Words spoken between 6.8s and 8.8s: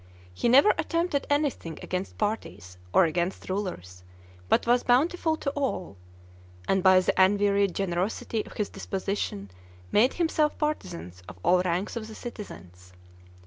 by the unwearied generosity of his